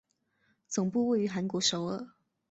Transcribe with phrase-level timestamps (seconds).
[0.67, 2.07] 总部位于韩国首尔。